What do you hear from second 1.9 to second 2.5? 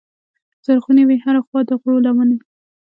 لمنې